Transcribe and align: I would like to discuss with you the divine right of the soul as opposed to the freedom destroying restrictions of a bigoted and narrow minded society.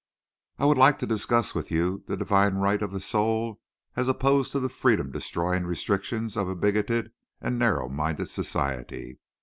I 0.57 0.65
would 0.65 0.79
like 0.79 0.97
to 0.97 1.05
discuss 1.05 1.53
with 1.53 1.69
you 1.69 2.03
the 2.07 2.17
divine 2.17 2.55
right 2.55 2.81
of 2.81 2.91
the 2.91 2.99
soul 2.99 3.61
as 3.95 4.07
opposed 4.07 4.51
to 4.53 4.59
the 4.59 4.67
freedom 4.67 5.11
destroying 5.11 5.67
restrictions 5.67 6.35
of 6.35 6.49
a 6.49 6.55
bigoted 6.55 7.11
and 7.39 7.59
narrow 7.59 7.87
minded 7.87 8.25
society. 8.27 9.19